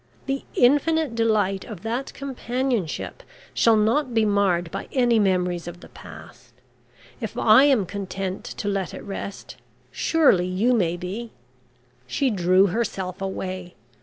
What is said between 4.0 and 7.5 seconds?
be marred by any memories of the past. If